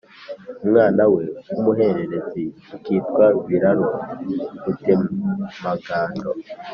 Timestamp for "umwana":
0.63-1.03